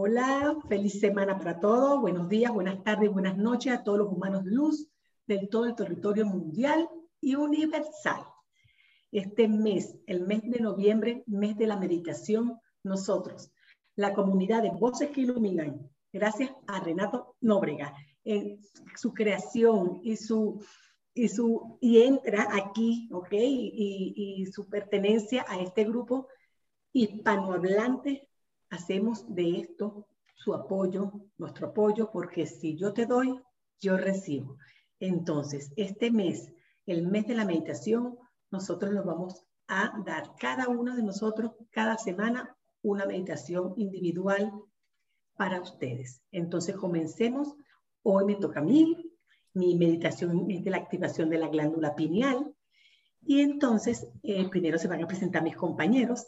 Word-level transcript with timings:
Hola, 0.00 0.56
feliz 0.68 1.00
semana 1.00 1.36
para 1.36 1.58
todos. 1.58 2.00
Buenos 2.00 2.28
días, 2.28 2.52
buenas 2.52 2.84
tardes, 2.84 3.10
buenas 3.10 3.36
noches 3.36 3.72
a 3.72 3.82
todos 3.82 3.98
los 3.98 4.12
humanos 4.12 4.44
de 4.44 4.52
luz 4.52 4.88
de 5.26 5.48
todo 5.48 5.64
el 5.64 5.74
territorio 5.74 6.24
mundial 6.24 6.88
y 7.20 7.34
universal. 7.34 8.24
Este 9.10 9.48
mes, 9.48 9.98
el 10.06 10.24
mes 10.24 10.42
de 10.44 10.60
noviembre, 10.60 11.24
mes 11.26 11.56
de 11.56 11.66
la 11.66 11.76
meditación, 11.76 12.60
nosotros, 12.84 13.50
la 13.96 14.14
comunidad 14.14 14.62
de 14.62 14.70
Voces 14.70 15.10
que 15.10 15.22
Iluminan, 15.22 15.90
gracias 16.12 16.52
a 16.68 16.78
Renato 16.78 17.34
Nóbrega, 17.40 17.92
en 18.22 18.60
su 18.94 19.12
creación 19.12 20.00
y 20.04 20.14
su 20.14 20.64
y, 21.12 21.28
su, 21.28 21.76
y 21.80 22.02
entra 22.02 22.46
aquí, 22.52 23.08
¿ok? 23.10 23.32
Y, 23.32 24.14
y 24.14 24.46
su 24.46 24.68
pertenencia 24.68 25.44
a 25.48 25.58
este 25.58 25.82
grupo 25.82 26.28
hispanohablante, 26.92 28.27
hacemos 28.70 29.24
de 29.34 29.60
esto 29.60 30.06
su 30.34 30.54
apoyo, 30.54 31.12
nuestro 31.36 31.68
apoyo, 31.68 32.10
porque 32.12 32.46
si 32.46 32.76
yo 32.76 32.92
te 32.92 33.06
doy, 33.06 33.40
yo 33.80 33.96
recibo. 33.96 34.56
Entonces, 35.00 35.72
este 35.76 36.10
mes, 36.10 36.52
el 36.86 37.06
mes 37.06 37.26
de 37.26 37.34
la 37.34 37.44
meditación, 37.44 38.16
nosotros 38.50 38.92
nos 38.92 39.04
vamos 39.04 39.44
a 39.66 39.92
dar 40.04 40.34
cada 40.38 40.68
uno 40.68 40.96
de 40.96 41.02
nosotros, 41.02 41.52
cada 41.70 41.98
semana, 41.98 42.56
una 42.82 43.04
meditación 43.04 43.74
individual 43.76 44.52
para 45.36 45.60
ustedes. 45.60 46.22
Entonces, 46.30 46.76
comencemos. 46.76 47.54
Hoy 48.02 48.24
me 48.24 48.36
toca 48.36 48.60
a 48.60 48.64
mí, 48.64 49.12
mi 49.54 49.76
meditación 49.76 50.50
es 50.50 50.64
de 50.64 50.70
la 50.70 50.78
activación 50.78 51.30
de 51.30 51.38
la 51.38 51.48
glándula 51.48 51.94
pineal. 51.94 52.54
Y 53.22 53.40
entonces, 53.40 54.08
eh, 54.22 54.48
primero 54.48 54.78
se 54.78 54.88
van 54.88 55.02
a 55.02 55.08
presentar 55.08 55.42
mis 55.42 55.56
compañeros 55.56 56.26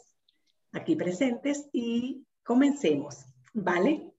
aquí 0.73 0.95
presentes 0.95 1.67
y 1.73 2.25
comencemos, 2.43 3.25
¿vale? 3.53 4.11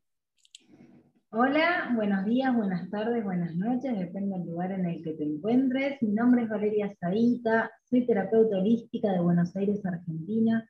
Hola, 1.30 1.90
buenos 1.94 2.26
días, 2.26 2.54
buenas 2.54 2.90
tardes, 2.90 3.24
buenas 3.24 3.54
noches, 3.56 3.98
depende 3.98 4.38
del 4.38 4.48
lugar 4.48 4.72
en 4.72 4.84
el 4.84 5.02
que 5.02 5.14
te 5.14 5.24
encuentres. 5.24 6.02
Mi 6.02 6.12
nombre 6.12 6.42
es 6.42 6.48
Valeria 6.48 6.94
Saita, 7.00 7.70
soy 7.88 8.06
terapeuta 8.06 8.58
holística 8.58 9.10
de 9.10 9.20
Buenos 9.20 9.56
Aires, 9.56 9.84
Argentina. 9.86 10.68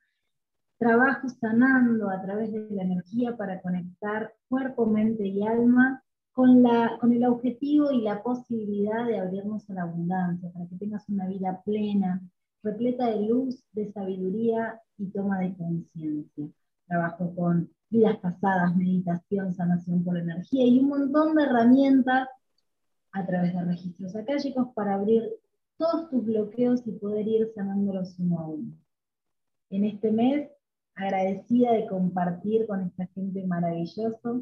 Trabajo 0.77 1.27
sanando 1.27 2.09
a 2.09 2.21
través 2.21 2.51
de 2.51 2.65
la 2.71 2.83
energía 2.83 3.35
para 3.35 3.61
conectar 3.61 4.33
cuerpo, 4.47 4.85
mente 4.85 5.27
y 5.27 5.45
alma 5.45 6.01
con, 6.31 6.63
la, 6.63 6.97
con 6.99 7.11
el 7.11 7.25
objetivo 7.25 7.91
y 7.91 8.01
la 8.01 8.23
posibilidad 8.23 9.05
de 9.05 9.19
abrirnos 9.19 9.69
a 9.69 9.73
la 9.73 9.83
abundancia, 9.83 10.49
para 10.51 10.65
que 10.67 10.77
tengas 10.77 11.07
una 11.09 11.27
vida 11.27 11.61
plena, 11.65 12.21
repleta 12.63 13.07
de 13.07 13.27
luz, 13.27 13.63
de 13.73 13.91
sabiduría 13.91 14.79
y 14.97 15.11
toma 15.11 15.39
de 15.39 15.53
conciencia. 15.55 16.47
Trabajo 16.87 17.33
con 17.35 17.69
vidas 17.93 18.17
pasadas, 18.17 18.75
meditación, 18.75 19.53
sanación 19.53 20.03
por 20.03 20.17
energía 20.17 20.65
y 20.65 20.79
un 20.79 20.89
montón 20.89 21.35
de 21.35 21.43
herramientas 21.43 22.27
a 23.11 23.25
través 23.25 23.53
de 23.53 23.63
registros 23.63 24.15
acálicos 24.15 24.69
para 24.73 24.95
abrir 24.95 25.29
todos 25.77 26.09
tus 26.09 26.25
bloqueos 26.25 26.81
y 26.87 26.91
poder 26.93 27.27
ir 27.27 27.51
sanándolos 27.53 28.17
uno 28.17 28.39
a 28.39 28.47
uno. 28.47 28.73
En 29.69 29.85
este 29.85 30.11
mes, 30.11 30.49
agradecida 30.95 31.73
de 31.73 31.87
compartir 31.87 32.65
con 32.65 32.81
esta 32.81 33.07
gente 33.13 33.45
maravillosa 33.45 34.41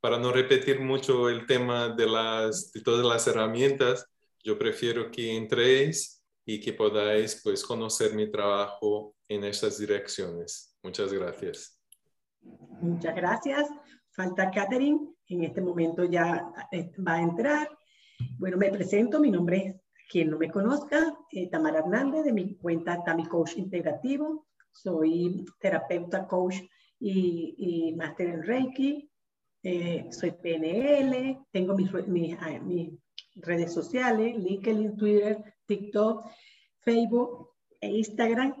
Para 0.00 0.18
no 0.18 0.32
repetir 0.32 0.80
mucho 0.80 1.28
el 1.28 1.46
tema 1.46 1.88
de, 1.88 2.06
las, 2.06 2.72
de 2.72 2.82
todas 2.82 3.04
las 3.04 3.26
herramientas, 3.26 4.06
yo 4.44 4.58
prefiero 4.58 5.10
que 5.10 5.36
entréis 5.36 6.22
y 6.44 6.60
que 6.60 6.72
podáis 6.72 7.40
pues 7.42 7.64
conocer 7.64 8.14
mi 8.14 8.30
trabajo 8.30 9.16
en 9.28 9.44
estas 9.44 9.78
direcciones. 9.78 10.76
Muchas 10.82 11.12
gracias. 11.12 11.80
Muchas 12.80 13.14
gracias. 13.14 13.68
Falta 14.10 14.50
Catherine, 14.50 14.98
en 15.28 15.44
este 15.44 15.60
momento 15.60 16.04
ya 16.04 16.50
eh, 16.72 16.90
va 17.06 17.14
a 17.14 17.22
entrar. 17.22 17.77
Bueno, 18.38 18.56
me 18.56 18.70
presento, 18.70 19.20
mi 19.20 19.30
nombre 19.30 19.56
es, 19.56 19.76
quien 20.10 20.30
no 20.30 20.38
me 20.38 20.50
conozca, 20.50 21.14
eh, 21.30 21.50
Tamara 21.50 21.80
Hernández, 21.80 22.24
de 22.24 22.32
mi 22.32 22.56
cuenta 22.56 23.04
Tami 23.04 23.26
Coach 23.26 23.56
Integrativo. 23.56 24.46
Soy 24.72 25.44
terapeuta, 25.60 26.26
coach 26.26 26.56
y, 26.98 27.54
y 27.58 27.94
máster 27.94 28.28
en 28.28 28.42
Reiki. 28.42 29.10
Eh, 29.62 30.06
soy 30.10 30.30
PNL, 30.32 31.38
tengo 31.50 31.74
mis, 31.76 31.90
ah, 32.40 32.58
mis 32.62 32.90
redes 33.36 33.72
sociales, 33.72 34.36
LinkedIn, 34.36 34.96
Twitter, 34.96 35.42
TikTok, 35.66 36.26
Facebook 36.80 37.50
e 37.80 37.88
Instagram 37.88 38.54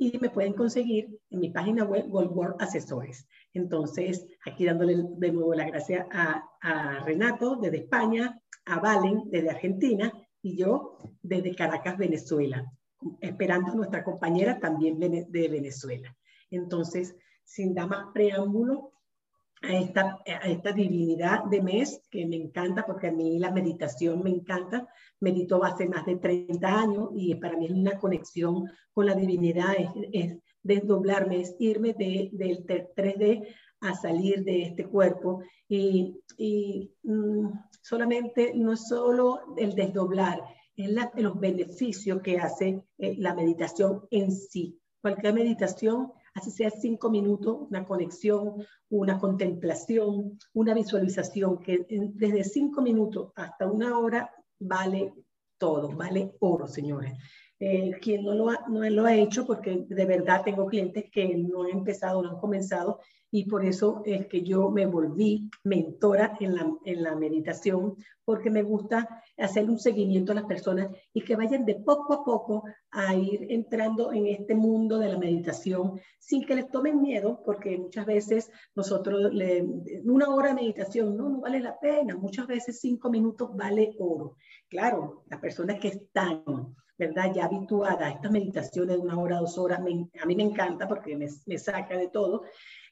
y 0.00 0.18
me 0.18 0.30
pueden 0.30 0.54
conseguir 0.54 1.20
en 1.28 1.40
mi 1.40 1.50
página 1.50 1.84
web 1.84 2.08
Gold 2.08 2.32
World 2.32 2.56
Asesores. 2.58 3.28
Entonces, 3.52 4.26
aquí 4.46 4.64
dándole 4.64 4.96
de 4.96 5.32
nuevo 5.32 5.54
la 5.54 5.66
gracia 5.66 6.08
a, 6.10 6.42
a, 6.62 7.04
Renato 7.04 7.56
desde 7.56 7.78
España, 7.78 8.39
a 8.64 8.80
Valen 8.80 9.24
desde 9.30 9.50
Argentina 9.50 10.12
y 10.42 10.56
yo 10.56 10.98
desde 11.22 11.54
Caracas, 11.54 11.98
Venezuela, 11.98 12.64
esperando 13.20 13.72
a 13.72 13.74
nuestra 13.74 14.04
compañera 14.04 14.58
también 14.58 14.98
de 14.98 15.48
Venezuela. 15.48 16.16
Entonces, 16.50 17.16
sin 17.44 17.74
dar 17.74 17.88
más 17.88 18.06
preámbulo, 18.12 18.92
a 19.62 19.76
esta, 19.76 20.18
a 20.26 20.48
esta 20.48 20.72
divinidad 20.72 21.44
de 21.44 21.60
mes 21.60 22.02
que 22.10 22.26
me 22.26 22.36
encanta 22.36 22.86
porque 22.86 23.08
a 23.08 23.12
mí 23.12 23.38
la 23.38 23.50
meditación 23.50 24.22
me 24.22 24.30
encanta. 24.30 24.88
Medito 25.20 25.62
hace 25.62 25.86
más 25.86 26.06
de 26.06 26.16
30 26.16 26.66
años 26.66 27.10
y 27.14 27.34
para 27.34 27.56
mí 27.56 27.66
es 27.66 27.72
una 27.72 27.98
conexión 27.98 28.70
con 28.92 29.06
la 29.06 29.14
divinidad, 29.14 29.74
es, 30.12 30.38
desdoblarme, 30.62 31.40
es 31.40 31.56
irme 31.58 31.94
de, 31.94 32.30
del 32.32 32.64
3D 32.66 33.48
a 33.80 33.94
salir 33.94 34.44
de 34.44 34.62
este 34.62 34.86
cuerpo 34.86 35.42
y, 35.68 36.20
y 36.36 36.92
mm, 37.02 37.48
solamente 37.82 38.52
no 38.54 38.72
es 38.72 38.88
solo 38.88 39.54
el 39.56 39.74
desdoblar, 39.74 40.40
es 40.76 40.90
los 41.16 41.38
beneficios 41.38 42.22
que 42.22 42.38
hace 42.38 42.82
eh, 42.98 43.14
la 43.18 43.34
meditación 43.34 44.06
en 44.10 44.32
sí. 44.32 44.78
Cualquier 45.00 45.34
meditación 45.34 46.12
así 46.34 46.50
sea 46.50 46.70
cinco 46.70 47.10
minutos, 47.10 47.68
una 47.70 47.86
conexión, 47.86 48.54
una 48.88 49.18
contemplación, 49.18 50.38
una 50.54 50.74
visualización, 50.74 51.58
que 51.58 51.86
desde 51.88 52.44
cinco 52.44 52.82
minutos 52.82 53.32
hasta 53.34 53.66
una 53.66 53.98
hora 53.98 54.30
vale 54.58 55.12
todo, 55.58 55.88
vale 55.88 56.36
oro, 56.40 56.66
señores. 56.66 57.12
Eh, 57.62 57.98
quien 58.00 58.24
no 58.24 58.34
lo, 58.34 58.48
ha, 58.48 58.64
no 58.68 58.80
lo 58.88 59.04
ha 59.04 59.14
hecho, 59.14 59.46
porque 59.46 59.84
de 59.86 60.04
verdad 60.06 60.40
tengo 60.42 60.66
clientes 60.66 61.10
que 61.12 61.36
no 61.36 61.64
han 61.64 61.70
empezado, 61.70 62.22
no 62.22 62.30
han 62.30 62.38
comenzado, 62.38 63.00
y 63.30 63.44
por 63.44 63.64
eso 63.66 64.02
es 64.06 64.26
que 64.28 64.42
yo 64.42 64.70
me 64.70 64.86
volví 64.86 65.50
mentora 65.62 66.38
en 66.40 66.54
la, 66.54 66.72
en 66.86 67.02
la 67.02 67.14
meditación, 67.14 67.96
porque 68.24 68.50
me 68.50 68.62
gusta 68.62 69.22
hacer 69.36 69.68
un 69.68 69.78
seguimiento 69.78 70.32
a 70.32 70.36
las 70.36 70.44
personas 70.44 70.88
y 71.12 71.20
que 71.20 71.36
vayan 71.36 71.66
de 71.66 71.74
poco 71.74 72.14
a 72.14 72.24
poco 72.24 72.64
a 72.90 73.14
ir 73.14 73.46
entrando 73.50 74.10
en 74.12 74.26
este 74.26 74.54
mundo 74.54 74.98
de 74.98 75.08
la 75.08 75.18
meditación 75.18 76.00
sin 76.18 76.46
que 76.46 76.54
les 76.54 76.70
tomen 76.70 77.02
miedo, 77.02 77.42
porque 77.44 77.76
muchas 77.76 78.06
veces 78.06 78.50
nosotros, 78.74 79.32
le, 79.34 79.62
una 80.04 80.34
hora 80.34 80.48
de 80.48 80.54
meditación 80.54 81.14
no, 81.14 81.28
no 81.28 81.40
vale 81.40 81.60
la 81.60 81.78
pena, 81.78 82.16
muchas 82.16 82.46
veces 82.46 82.80
cinco 82.80 83.10
minutos 83.10 83.54
vale 83.54 83.94
oro. 83.98 84.36
Claro, 84.68 85.24
las 85.28 85.40
personas 85.40 85.78
que 85.78 85.88
están 85.88 86.42
¿verdad? 87.00 87.32
Ya 87.34 87.46
habituada 87.46 88.06
a 88.06 88.10
estas 88.10 88.30
meditaciones 88.30 88.96
de 88.96 89.02
una 89.02 89.18
hora, 89.18 89.40
dos 89.40 89.56
horas, 89.56 89.80
a 89.80 90.26
mí 90.26 90.36
me 90.36 90.42
encanta 90.42 90.86
porque 90.86 91.16
me, 91.16 91.58
saca 91.58 91.96
de 91.96 92.08
todo 92.08 92.42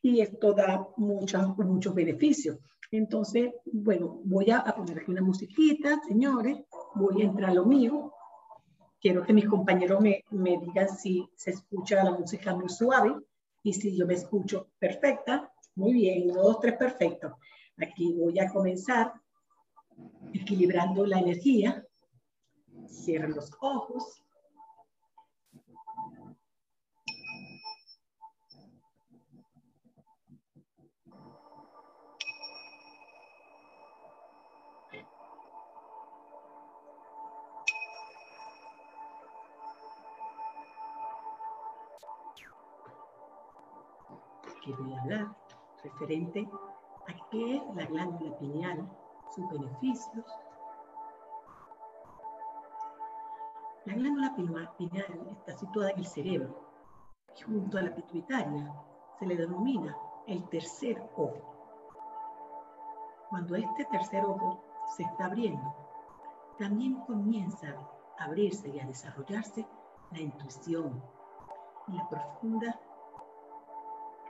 y 0.01 0.21
esto 0.21 0.55
da 0.55 0.89
muchos, 0.97 1.59
muchos 1.59 1.95
beneficios. 1.95 2.57
Entonces, 2.91 3.53
bueno, 3.71 4.23
voy 4.25 4.51
a, 4.51 4.65
poner 4.65 5.01
aquí 5.01 5.11
una 5.11 5.21
musiquita, 5.21 6.01
señores, 6.09 6.57
voy 6.95 7.21
a 7.21 7.27
entrar 7.27 7.51
a 7.51 7.55
lo 7.55 7.67
mío. 7.67 8.15
Quiero 8.99 9.23
que 9.25 9.35
mis 9.35 9.47
compañeros 9.47 10.01
me, 10.01 10.25
me 10.31 10.57
digan 10.57 10.89
si 10.89 11.29
se 11.37 11.51
escucha 11.51 12.03
la 12.03 12.13
música 12.13 12.55
muy 12.55 12.71
suave 12.71 13.15
y 13.63 13.75
si 13.75 13.95
yo 13.95 14.07
me 14.07 14.15
escucho 14.15 14.71
perfecta. 14.79 15.53
Muy 15.75 15.93
bien, 15.93 16.29
dos, 16.29 16.61
tres, 16.61 16.77
perfecto. 16.77 17.37
Aquí 17.77 18.15
voy 18.15 18.39
a 18.39 18.49
comenzar 18.49 19.13
equilibrando 20.33 21.05
la 21.05 21.19
energía 21.19 21.85
Cierren 22.89 23.35
los 23.35 23.51
ojos. 23.61 24.23
que 44.65 44.75
voy 44.75 44.93
a 44.93 45.01
hablar 45.01 45.37
referente 45.83 46.47
a 47.07 47.29
qué 47.31 47.57
es 47.57 47.63
la 47.75 47.87
glándula 47.87 48.39
pineal, 48.39 48.87
sus 49.35 49.49
beneficios 49.51 50.27
glándula 53.99 54.35
pineal 54.77 55.29
está 55.33 55.53
situada 55.59 55.91
en 55.91 55.99
el 55.99 56.07
cerebro 56.07 56.69
y 57.37 57.43
junto 57.43 57.79
a 57.79 57.83
la 57.83 57.95
pituitaria 57.95 58.73
se 59.19 59.27
le 59.27 59.37
denomina 59.37 59.97
el 60.27 60.49
tercer 60.49 61.01
ojo. 61.17 61.35
Cuando 63.29 63.57
este 63.57 63.85
tercer 63.87 64.25
ojo 64.25 64.63
se 64.97 65.03
está 65.03 65.27
abriendo, 65.27 65.75
también 66.59 66.95
comienza 67.01 67.69
a 68.19 68.25
abrirse 68.25 68.69
y 68.69 68.81
a 68.81 68.87
desarrollarse 68.87 69.67
la 70.13 70.21
intuición 70.21 71.03
y 71.89 71.93
la 71.93 72.09
profunda 72.09 72.81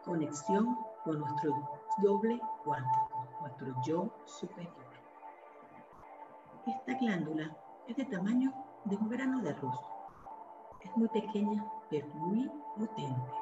conexión 0.04 0.78
con 1.04 1.20
nuestro 1.20 1.68
doble 1.98 2.40
cuántico, 2.64 3.28
nuestro 3.40 3.74
yo 3.84 4.10
superior. 4.24 4.88
Esta 6.66 6.94
glándula 6.94 7.56
es 7.86 7.96
de 7.96 8.04
tamaño 8.04 8.67
de 8.84 8.96
un 8.96 9.08
grano 9.08 9.42
de 9.42 9.50
arroz. 9.50 9.78
Es 10.82 10.96
muy 10.96 11.08
pequeña, 11.08 11.64
pero 11.90 12.06
muy 12.08 12.50
potente. 12.76 13.32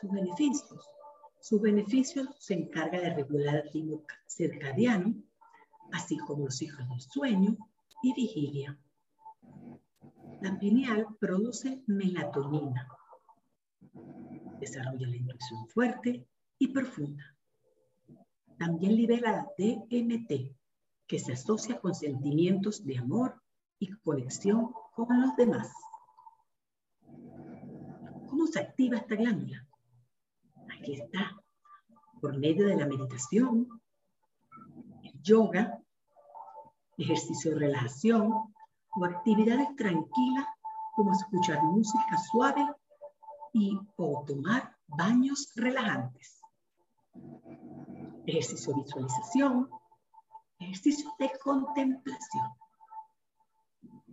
Sus 0.00 0.10
beneficios. 0.10 0.88
Sus 1.40 1.60
beneficios 1.60 2.28
se 2.38 2.54
encarga 2.54 3.00
de 3.00 3.14
regular 3.14 3.56
el 3.56 3.72
ritmo 3.72 4.02
circadiano, 4.26 5.14
así 5.92 6.18
como 6.18 6.46
los 6.46 6.56
ciclos 6.56 6.88
del 6.88 7.00
sueño 7.00 7.56
y 8.02 8.14
vigilia. 8.14 8.78
La 10.40 10.58
pineal 10.58 11.06
produce 11.18 11.82
melatonina, 11.86 12.88
desarrolla 14.60 15.08
la 15.08 15.16
intuición 15.16 15.68
fuerte 15.68 16.26
y 16.58 16.68
profunda. 16.68 17.34
También 18.58 18.96
libera 18.96 19.48
DMT, 19.56 20.57
que 21.08 21.18
se 21.18 21.32
asocia 21.32 21.80
con 21.80 21.94
sentimientos 21.94 22.84
de 22.84 22.98
amor 22.98 23.42
y 23.78 23.90
conexión 24.04 24.72
con 24.94 25.22
los 25.22 25.34
demás. 25.36 25.72
¿Cómo 28.28 28.46
se 28.46 28.60
activa 28.60 28.98
esta 28.98 29.16
glándula? 29.16 29.66
Aquí 30.78 30.94
está, 30.94 31.34
por 32.20 32.36
medio 32.36 32.66
de 32.66 32.76
la 32.76 32.86
meditación, 32.86 33.80
el 35.02 35.22
yoga, 35.22 35.82
ejercicio 36.98 37.52
de 37.52 37.58
relajación 37.58 38.30
o 38.94 39.04
actividades 39.04 39.74
tranquilas 39.76 40.46
como 40.94 41.12
escuchar 41.12 41.62
música 41.62 42.18
suave 42.30 42.66
y 43.54 43.78
o 43.96 44.24
tomar 44.26 44.76
baños 44.88 45.52
relajantes. 45.56 46.42
Ejercicio 48.26 48.74
de 48.74 48.82
visualización, 48.82 49.70
ejercicio 50.58 51.14
de 51.18 51.30
contemplación. 51.42 52.48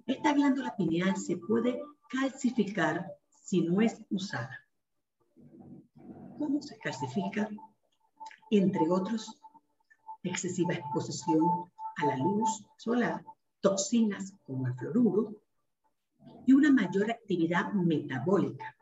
Esta 0.05 0.33
glándula 0.33 0.75
pineal 0.75 1.17
se 1.17 1.37
puede 1.37 1.81
calcificar 2.09 3.11
si 3.43 3.61
no 3.61 3.81
es 3.81 3.99
usada. 4.09 4.59
¿Cómo 6.37 6.61
se 6.61 6.77
calcifica? 6.77 7.49
Entre 8.51 8.89
otros, 8.89 9.39
excesiva 10.23 10.73
exposición 10.73 11.71
a 11.97 12.05
la 12.05 12.17
luz 12.17 12.65
solar, 12.77 13.23
toxinas 13.61 14.33
como 14.43 14.67
el 14.67 14.75
fluoruro 14.75 15.35
y 16.45 16.53
una 16.53 16.71
mayor 16.71 17.09
actividad 17.09 17.71
metabólica, 17.73 18.75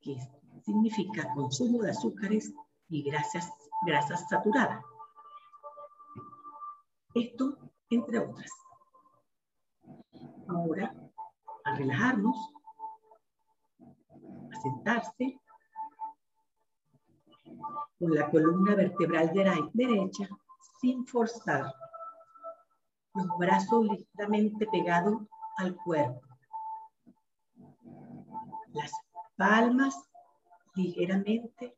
que 0.00 0.16
significa 0.64 1.32
consumo 1.34 1.82
de 1.82 1.90
azúcares 1.90 2.52
y 2.88 3.02
grasas, 3.02 3.50
grasas 3.84 4.26
saturadas. 4.28 4.82
Esto, 7.16 7.56
entre 7.88 8.18
otras. 8.18 8.50
Ahora, 10.48 10.94
a 11.64 11.74
relajarnos, 11.74 12.36
a 14.52 14.60
sentarse, 14.60 15.40
con 17.98 18.14
la 18.14 18.30
columna 18.30 18.74
vertebral 18.74 19.32
derecha, 19.32 20.28
sin 20.78 21.06
forzar, 21.06 21.72
los 23.14 23.26
brazos 23.38 23.86
ligeramente 23.86 24.66
pegados 24.66 25.22
al 25.56 25.74
cuerpo, 25.74 26.20
las 28.74 28.92
palmas 29.36 29.94
ligeramente 30.74 31.74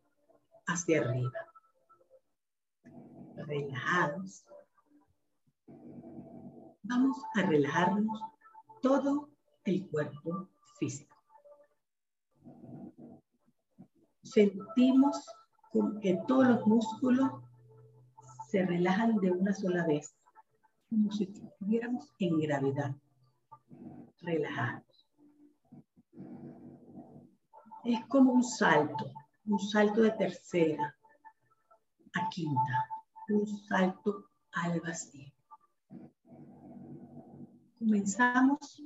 hacia 0.67 1.01
arriba. 1.01 1.47
Relajados. 3.37 4.45
Vamos 6.89 7.19
a 7.35 7.43
relajarnos 7.43 8.21
todo 8.83 9.29
el 9.65 9.89
cuerpo 9.89 10.49
físico. 10.79 11.17
Sentimos 14.23 15.25
que 16.03 16.19
todos 16.27 16.47
los 16.49 16.67
músculos 16.67 17.31
se 18.51 18.65
relajan 18.65 19.17
de 19.19 19.31
una 19.31 19.53
sola 19.53 19.87
vez, 19.87 20.15
como 20.89 21.11
si 21.13 21.25
estuviéramos 21.25 22.11
en 22.19 22.41
gravedad, 22.41 22.95
relajados 24.21 24.89
es 27.89 28.05
como 28.07 28.33
un 28.33 28.45
salto, 28.45 29.13
un 29.47 29.59
salto 29.59 30.03
de 30.03 30.11
tercera 30.11 30.95
a 32.15 32.29
quinta, 32.29 32.87
un 33.31 33.47
salto 33.47 34.27
al 34.53 34.81
vacío. 34.81 35.33
Comenzamos 37.79 38.83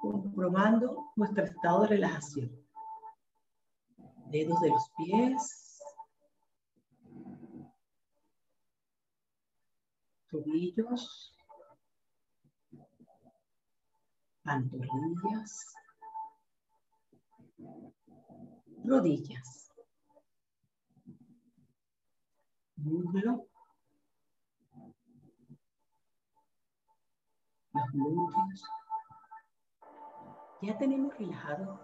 comprobando 0.00 1.12
nuestro 1.14 1.44
estado 1.44 1.82
de 1.82 1.88
relajación. 1.88 2.50
Dedos 4.30 4.60
de 4.62 4.70
los 4.70 4.90
pies, 4.96 5.82
tobillos, 10.30 11.36
pantorrillas, 14.42 15.74
rodillas, 18.84 19.70
muslo, 22.76 23.48
los 27.76 27.92
glúteos. 27.92 28.64
Ya 30.62 30.76
tenemos 30.78 31.16
relajado 31.18 31.78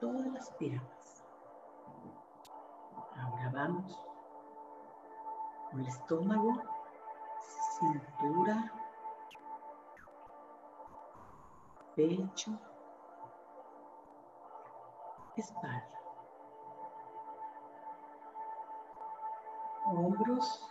todas 0.00 0.26
las 0.26 0.50
piernas. 0.52 1.24
Ahora 3.16 3.50
vamos 3.54 4.04
con 5.70 5.80
el 5.80 5.86
estómago, 5.86 6.62
cintura, 7.78 8.72
pecho, 11.96 12.58
espalda. 15.36 16.00
Hombros, 19.86 20.68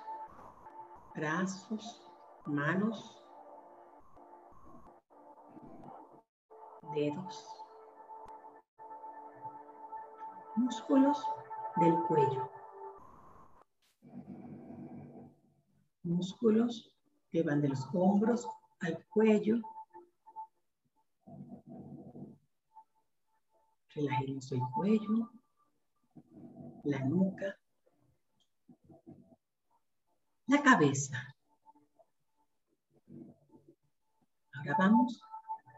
brazos, 1.16 2.12
manos, 2.46 3.23
dedos, 6.94 7.46
músculos 10.56 11.26
del 11.78 11.96
cuello, 12.08 12.50
músculos 16.04 16.96
que 17.32 17.44
van 17.44 17.62
de 17.62 17.70
los 17.70 17.88
hombros 17.94 18.48
al 18.82 19.04
cuello 19.08 19.62
Relajemos 23.96 24.52
el 24.52 24.62
cuello, 24.74 25.30
la 26.84 27.00
nuca, 27.02 27.60
la 30.48 30.64
cabeza. 30.64 31.36
Ahora 34.54 34.76
vamos 34.80 35.22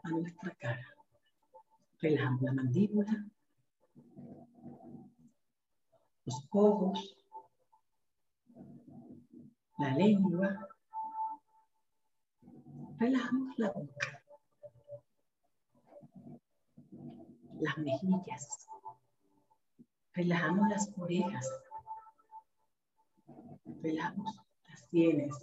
a 0.02 0.08
nuestra 0.08 0.50
cara. 0.54 0.95
Relajamos 2.00 2.42
la 2.42 2.52
mandíbula, 2.52 3.26
los 6.24 6.48
ojos, 6.50 7.16
la 9.78 9.94
lengua. 9.94 10.68
Relajamos 12.98 13.58
la 13.58 13.70
boca. 13.70 14.22
las 17.60 17.78
mejillas, 17.78 18.68
Relajamos 20.12 20.68
las 20.68 20.92
orejas. 20.96 21.46
Relajamos 23.82 24.36
las 24.68 24.80
sienes. 24.90 25.34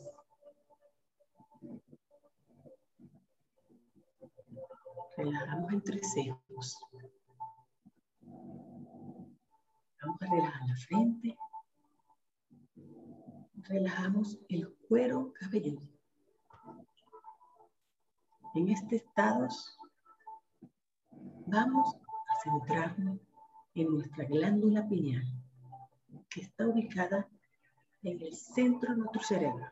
Relajamos 5.15 5.73
entre 5.73 5.99
cejos. 6.03 6.77
Vamos 10.01 10.21
a 10.21 10.25
relajar 10.25 10.61
la 10.67 10.75
frente. 10.75 11.37
Relajamos 13.69 14.39
el 14.49 14.75
cuero 14.87 15.31
cabelludo. 15.33 15.87
En 18.55 18.69
este 18.69 18.97
estado 18.97 19.47
vamos 21.45 21.95
a 21.95 22.43
centrarnos 22.43 23.19
en 23.75 23.95
nuestra 23.95 24.25
glándula 24.25 24.87
pineal, 24.87 25.25
que 26.29 26.41
está 26.41 26.67
ubicada 26.67 27.27
en 28.03 28.21
el 28.21 28.35
centro 28.35 28.91
de 28.91 28.97
nuestro 28.97 29.21
cerebro. 29.21 29.71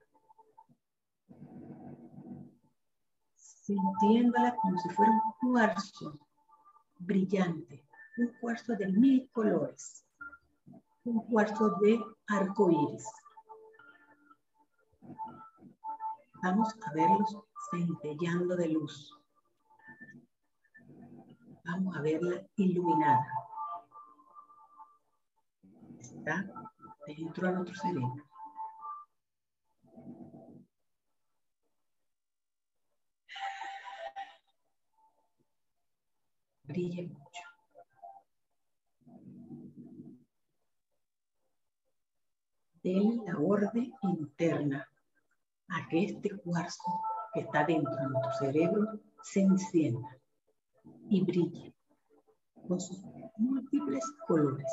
Sintiéndola 3.62 4.56
como 4.56 4.77
si 4.80 4.89
fuera 4.89 5.12
un 5.12 5.51
cuarzo 5.51 6.20
brillante, 6.98 7.86
un 8.18 8.27
cuarzo 8.39 8.75
de 8.75 8.88
mil 8.88 9.30
colores, 9.32 10.03
un 11.03 11.22
cuarzo 11.27 11.70
de 11.80 12.03
arco 12.27 12.72
iris. 12.72 13.06
Vamos 16.41 16.75
a 16.86 16.94
verlos 16.94 17.38
centellando 17.70 18.56
de 18.56 18.70
luz. 18.70 19.15
Vamos 21.63 21.96
a 21.96 22.01
verla 22.01 22.41
iluminada. 22.56 23.27
Está 26.00 26.46
dentro 27.06 27.48
de 27.48 27.53
nuestro 27.53 27.75
cerebro. 27.75 28.31
Brille 36.72 37.04
mucho. 37.04 37.44
Den 42.82 43.25
la 43.25 43.38
orden 43.38 43.94
interna 44.04 44.90
a 45.68 45.88
que 45.90 46.06
este 46.06 46.30
cuarzo 46.38 46.90
que 47.34 47.42
está 47.42 47.66
dentro 47.66 47.94
de 47.94 48.08
nuestro 48.08 48.34
cerebro 48.40 49.00
se 49.22 49.42
encienda 49.42 50.18
y 51.10 51.22
brille 51.25 51.74
con 52.68 52.80
sus 52.80 53.04
múltiples 53.36 54.06
colores. 54.25 54.72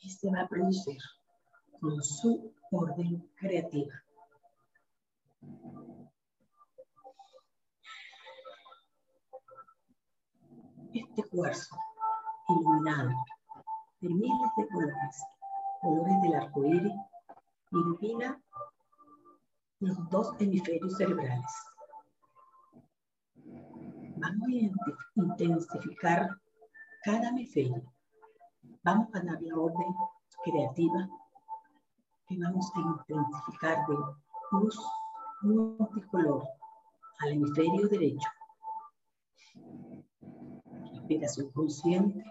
Y 0.00 0.10
se 0.10 0.30
va 0.30 0.42
a 0.42 0.48
producir 0.48 0.98
con 1.80 2.02
su 2.02 2.54
orden 2.70 3.26
creativa. 3.36 4.04
Este 10.94 11.24
cuarzo 11.24 11.76
iluminado 12.48 13.10
de 14.00 14.08
miles 14.10 14.50
de 14.56 14.68
colores, 14.68 15.24
colores 15.82 16.22
del 16.22 16.34
arco 16.34 16.64
iris, 16.64 16.94
ilumina 17.72 18.40
los 19.80 20.08
dos 20.10 20.36
hemisferios 20.38 20.96
cerebrales. 20.96 21.52
Vamos 24.18 24.48
a 24.48 25.20
intensificar 25.20 26.28
cada 27.02 27.28
hemisferio. 27.30 27.82
Vamos 28.84 29.08
a 29.14 29.20
dar 29.20 29.42
la 29.42 29.58
orden 29.58 29.94
creativa 30.44 31.08
que 32.28 32.38
vamos 32.38 32.70
a 32.72 32.80
intensificar 32.80 33.84
de 33.88 33.96
luz 34.52 34.78
multicolor 35.42 36.44
al 37.18 37.32
hemisferio 37.32 37.88
derecho. 37.88 38.28
Respiración 41.14 41.52
consciente. 41.52 42.24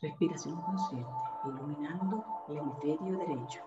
Respiración 0.00 0.62
consciente, 0.62 1.10
iluminando 1.44 2.24
el 2.48 2.58
hemisferio 2.58 3.18
derecho. 3.18 3.60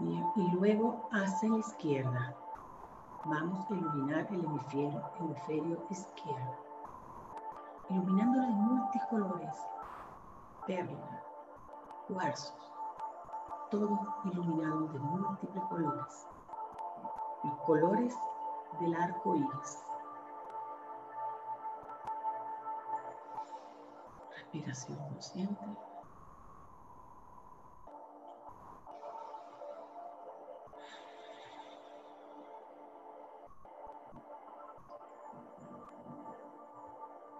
Y, 0.00 0.50
luego 0.52 1.08
hacia 1.10 1.48
la 1.48 1.58
izquierda. 1.58 2.36
Vamos 3.24 3.70
a 3.70 3.74
iluminar 3.74 4.28
el 4.30 4.44
hemisferio, 4.44 5.10
hemisferio 5.18 5.86
izquierdo. 5.88 6.54
Iluminando 7.88 8.40
los 8.40 8.50
multicolores, 8.50 9.56
perla, 10.66 11.24
cuarzos, 12.08 12.77
todo 13.70 13.98
iluminado 14.24 14.88
de 14.88 14.98
múltiples 14.98 15.64
colores. 15.64 16.26
Los 17.44 17.58
colores 17.60 18.14
del 18.80 18.94
arco 18.94 19.36
iris. 19.36 19.84
respiración 24.30 24.98
consciente. 25.10 25.66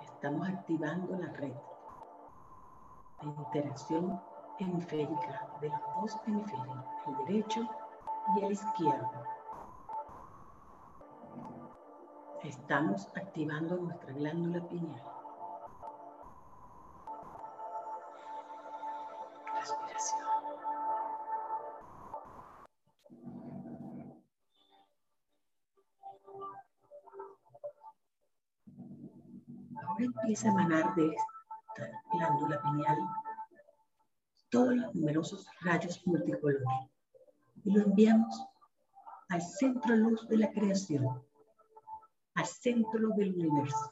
Estamos 0.02 0.49
activando 0.49 1.16
la 1.16 1.32
red 1.32 1.54
de 3.23 3.26
interacción 3.26 4.20
hemisférica 4.59 5.49
de 5.61 5.69
los 5.69 5.81
dos 6.00 6.17
hemisferios, 6.27 6.85
el 7.07 7.27
derecho 7.27 7.69
y 8.37 8.45
el 8.45 8.53
izquierdo. 8.53 9.25
Estamos 12.43 13.09
activando 13.17 13.77
nuestra 13.77 14.12
glándula 14.12 14.61
pineal. 14.69 15.03
empieza 29.99 30.49
a 30.49 30.53
emanar 30.53 30.95
de 30.95 31.09
esta 31.09 32.00
glándula 32.12 32.62
pineal 32.62 32.99
todos 34.50 34.75
los 34.75 34.95
numerosos 34.95 35.47
rayos 35.61 36.00
multicolores 36.07 36.67
y 37.64 37.71
lo 37.71 37.83
enviamos 37.83 38.47
al 39.28 39.43
centro 39.43 39.95
luz 39.97 40.26
de 40.28 40.38
la 40.38 40.50
creación, 40.50 41.23
al 42.35 42.47
centro 42.47 43.11
del 43.11 43.35
universo. 43.35 43.90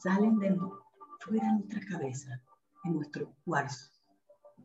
Salen 0.00 0.38
de 0.38 0.58
fuera 1.20 1.46
de 1.46 1.52
nuestra 1.52 1.80
cabeza, 1.88 2.40
de 2.84 2.90
nuestro 2.90 3.32
cuarzo, 3.44 3.90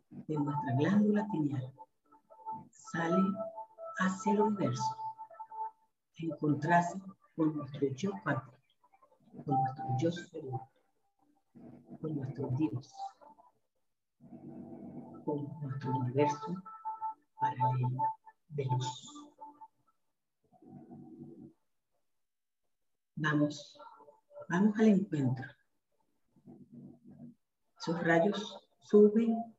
de 0.09 0.35
nuestra 0.35 0.75
glándula 0.77 1.27
pineal. 1.31 1.71
Salen 2.69 3.35
hacia 3.99 4.33
el 4.33 4.41
universo, 4.41 4.95
encontrarse 6.17 6.99
con 7.35 7.55
nuestro 7.55 7.87
yo 7.95 8.11
cuántico 8.23 8.61
con 9.45 9.55
nuestro 9.55 9.85
yo 9.99 10.11
superior, 10.11 10.61
con 12.01 12.15
nuestro 12.15 12.49
Dios, 12.57 12.91
con 15.23 15.47
nuestro 15.61 15.97
universo 15.97 16.55
paralelo 17.39 17.89
de 18.49 18.65
luz. 18.65 19.07
Vamos, 23.15 23.79
vamos 24.49 24.79
al 24.79 24.87
encuentro. 24.87 25.45
Sus 27.77 27.99
rayos 28.03 28.59
suben, 28.79 29.55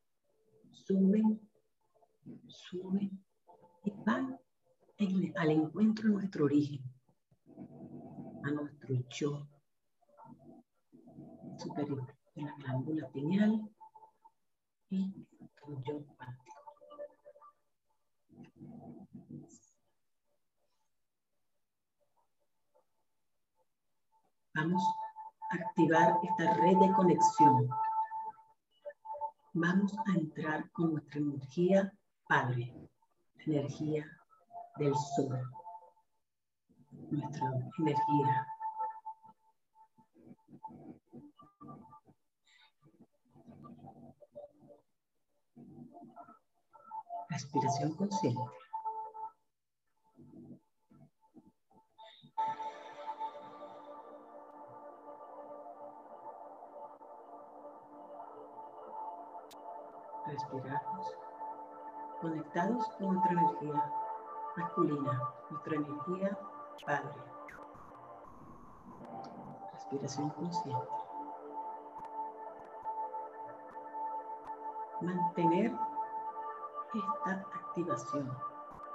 suben, 0.72 1.49
suben 2.49 3.25
y 3.84 3.92
van 4.04 4.38
al 5.37 5.50
encuentro 5.50 6.08
de 6.08 6.14
nuestro 6.14 6.44
origen, 6.46 6.82
a 8.44 8.50
nuestro 8.50 8.96
yo 9.11 9.49
superior 11.58 12.22
de 12.35 12.43
la 12.43 12.55
glándula 12.57 13.09
pineal 13.11 13.69
y 14.91 15.27
cuántico. 15.61 16.62
Vamos 24.55 24.83
a 25.51 25.57
activar 25.57 26.19
esta 26.23 26.55
red 26.55 26.77
de 26.77 26.93
conexión. 26.93 27.69
Vamos 29.55 29.95
a 30.07 30.12
entrar 30.12 30.71
con 30.73 30.93
nuestra 30.93 31.21
energía 31.21 31.93
Padre, 32.29 32.73
energía 33.47 34.07
del 34.77 34.95
sol, 34.95 35.43
nuestra 37.11 37.51
energía. 37.79 38.51
Respiración 47.33 47.95
consciente. 47.95 48.43
Respiramos 60.27 61.17
conectados 62.21 62.89
con 62.99 63.15
nuestra 63.15 63.33
energía 63.33 63.93
masculina, 64.57 65.33
nuestra 65.49 65.77
energía 65.77 66.39
padre. 66.85 67.15
Respiración 69.73 70.29
consciente. 70.31 70.89
Mantener 75.01 75.73
esta 76.94 77.46
activación 77.54 78.30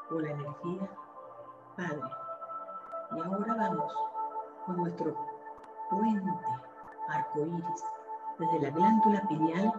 con 0.09 0.23
la 0.23 0.31
energía 0.31 0.89
padre. 1.75 2.09
Y 3.15 3.21
ahora 3.21 3.55
vamos 3.55 3.93
con 4.65 4.77
nuestro 4.77 5.15
puente 5.89 6.31
arcoíris 7.09 7.83
desde 8.37 8.59
la 8.59 8.69
glándula 8.69 9.27
pineal 9.27 9.73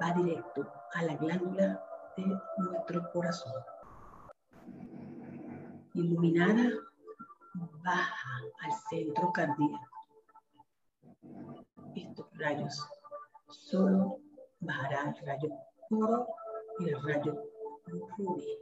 va 0.00 0.12
directo 0.12 0.66
a 0.94 1.02
la 1.02 1.14
glándula 1.16 1.84
de 2.16 2.40
nuestro 2.58 3.10
corazón. 3.12 3.52
Iluminada, 5.94 6.70
baja 7.82 8.40
al 8.62 8.72
centro 8.88 9.32
cardíaco. 9.32 9.86
Estos 11.94 12.26
rayos 12.38 12.88
solo 13.48 14.18
bajará 14.60 15.08
el 15.08 15.26
rayo 15.26 15.50
el 16.86 17.02
rayo 17.02 17.42
rubí. 17.86 18.58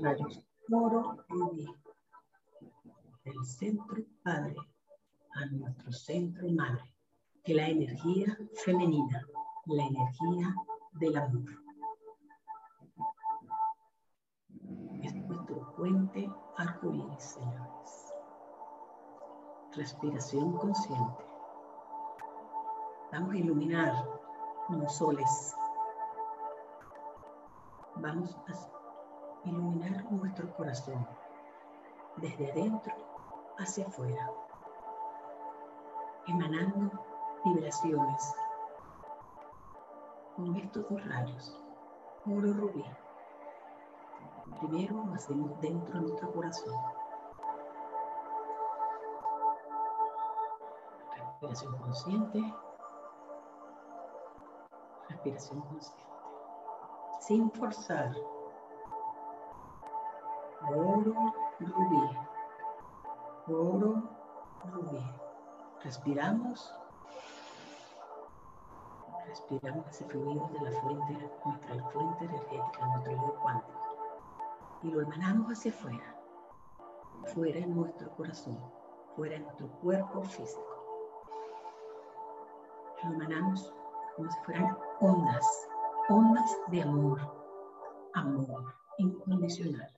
Rayos 0.00 0.46
oro, 0.70 1.24
rubí. 1.28 1.66
Del 3.24 3.44
centro 3.44 3.96
padre 4.22 4.56
a 5.32 5.46
nuestro 5.46 5.92
centro 5.92 6.48
madre. 6.50 6.82
Que 7.44 7.54
la 7.54 7.68
energía 7.68 8.38
femenina, 8.64 9.26
la 9.66 9.84
energía 9.84 10.54
del 10.92 11.16
amor. 11.16 11.50
Es 15.02 15.14
nuestro 15.14 15.74
puente 15.76 16.30
arcoíris, 16.56 17.22
señores. 17.22 18.14
Respiración 19.76 20.56
consciente. 20.56 21.24
Vamos 23.12 23.34
a 23.34 23.38
iluminar 23.38 23.92
los 24.70 24.96
soles. 24.96 25.54
Vamos 28.04 28.36
a 28.36 29.48
iluminar 29.48 30.04
nuestro 30.10 30.54
corazón 30.56 31.08
desde 32.18 32.52
adentro 32.52 32.94
hacia 33.56 33.86
afuera, 33.86 34.30
emanando 36.26 36.90
vibraciones 37.46 38.34
con 40.36 40.54
estos 40.54 40.86
dos 40.90 41.02
rayos, 41.06 41.58
oro 42.26 42.52
rubí. 42.52 42.84
Primero 44.60 45.02
lo 45.06 45.14
hacemos 45.14 45.58
dentro 45.62 45.94
de 45.94 46.00
nuestro 46.02 46.30
corazón. 46.30 46.74
Respiración 51.16 51.78
consciente. 51.78 52.54
Respiración 55.08 55.62
consciente. 55.62 56.13
Sin 57.26 57.50
forzar. 57.52 58.14
Oro 60.68 61.32
rubí. 61.60 62.18
Oro 63.48 64.02
rubí. 64.72 65.04
Respiramos 65.82 66.74
respiramos 69.26 69.88
ese 69.88 70.04
fluido 70.04 70.48
de 70.48 70.70
la 70.70 70.80
fuente, 70.80 71.12
nuestra 71.44 71.90
fuente 71.90 72.24
energética, 72.24 72.86
nuestro 72.86 73.12
yo 73.12 73.34
cuántico, 73.42 73.80
y 74.82 74.90
lo 74.90 75.00
emanamos 75.00 75.50
hacia 75.50 75.72
afuera, 75.72 76.14
fuera 77.34 77.58
de 77.58 77.66
nuestro 77.66 78.10
corazón, 78.16 78.58
fuera 79.16 79.34
de 79.34 79.40
nuestro 79.40 79.66
cuerpo 79.80 80.22
físico. 80.22 80.62
Lo 83.02 83.14
emanamos 83.14 83.72
como 84.14 84.30
si 84.30 84.38
fueran 84.44 84.78
ondas, 85.00 85.68
ondas 86.08 86.50
de 86.70 86.82
amor, 86.82 87.20
amor 88.14 88.74
incondicional, 88.98 89.90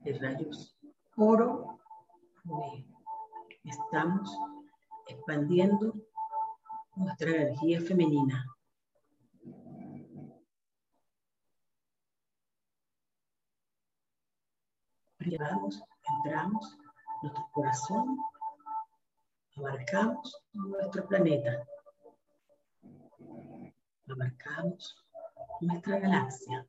de 0.00 0.12
rayos 0.18 0.76
oro, 1.16 1.78
Estamos 3.64 4.30
expandiendo 5.08 5.92
nuestra 6.94 7.30
energía 7.30 7.80
femenina. 7.80 8.46
Llevamos, 15.18 15.82
entramos 16.16 16.78
nuestro 17.22 17.48
corazón, 17.52 18.16
abarcamos 19.56 20.40
nuestro 20.52 21.08
planeta, 21.08 21.66
abarcamos 24.08 25.05
nuestra 25.60 25.98
galaxia, 25.98 26.66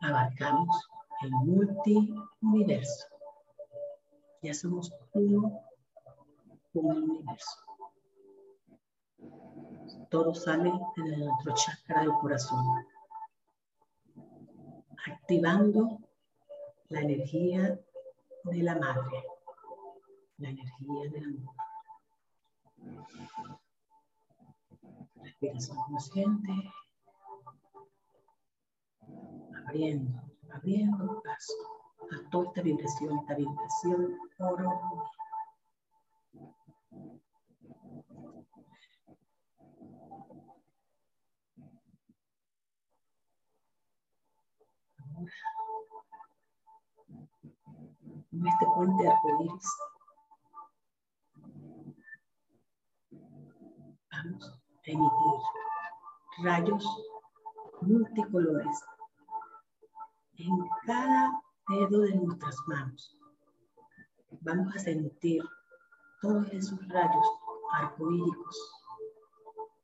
abarcamos 0.00 0.88
el 1.22 1.30
multiuniverso. 1.30 3.06
Ya 4.42 4.54
somos 4.54 4.92
uno 5.12 5.60
con 6.72 6.90
el 6.90 7.02
universo. 7.02 7.58
Todo 10.10 10.34
sale 10.34 10.70
de 10.96 11.16
nuestro 11.16 11.54
chakra 11.54 12.02
del 12.02 12.12
corazón, 12.20 12.64
activando 15.06 15.98
la 16.88 17.00
energía 17.00 17.80
de 18.44 18.62
la 18.62 18.76
madre, 18.76 19.24
la 20.38 20.50
energía 20.50 21.10
del 21.10 21.24
amor. 21.24 21.54
Respiración 25.24 25.78
consciente, 25.88 26.52
abriendo, 29.66 30.20
abriendo 30.52 31.22
paso 31.22 31.54
a 32.12 32.30
toda 32.30 32.48
esta 32.48 32.60
vibración, 32.60 33.18
esta 33.20 33.34
vibración 33.34 34.18
oro. 34.38 35.08
En 48.30 48.46
este 48.46 48.66
puente 48.74 49.08
arcoíris. 49.08 49.68
Vamos 54.12 54.63
emitir 54.84 55.40
rayos 56.42 56.84
multicolores 57.80 58.80
en 60.36 60.68
cada 60.86 61.42
dedo 61.68 62.00
de 62.00 62.14
nuestras 62.16 62.56
manos. 62.66 63.16
Vamos 64.40 64.74
a 64.74 64.78
sentir 64.78 65.42
todos 66.20 66.48
esos 66.52 66.86
rayos 66.88 67.26
arcoíricos 67.72 68.72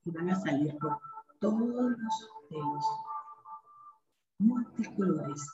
y 0.05 0.11
van 0.11 0.31
a 0.31 0.41
salir 0.41 0.77
por 0.79 0.99
todos 1.41 1.69
los 1.69 2.31
dedos 2.51 2.85
multicolores 4.39 5.47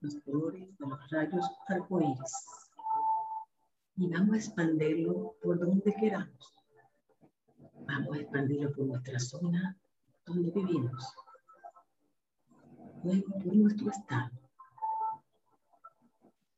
los 0.00 0.16
colores 0.24 0.78
de 0.78 0.86
los 0.86 1.10
rayos 1.10 1.46
arcoíris 1.68 2.32
y 3.96 4.08
vamos 4.08 4.34
a 4.34 4.36
expandirlo 4.36 5.34
por 5.42 5.58
donde 5.58 5.94
queramos. 5.94 6.61
Vamos 7.86 8.16
a 8.16 8.20
expandirlo 8.20 8.72
por 8.72 8.86
nuestra 8.86 9.18
zona 9.18 9.76
donde 10.26 10.50
vivimos. 10.50 11.14
Luego 13.04 13.32
por 13.42 13.56
nuestro 13.56 13.90
estado. 13.90 14.30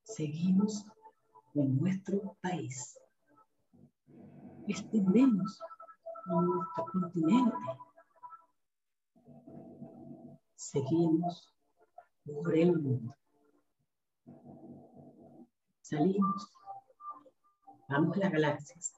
Seguimos 0.05 0.85
con 1.53 1.77
nuestro 1.77 2.37
país. 2.41 2.99
Extendemos 4.67 5.59
nuestro 6.27 6.85
continente 6.93 7.57
seguimos 10.75 11.55
por 12.25 12.57
el 12.57 12.73
mundo. 12.81 13.15
Salimos, 15.83 16.51
vamos 17.89 18.17
a 18.17 18.21
las 18.21 18.33
galaxias, 18.33 18.95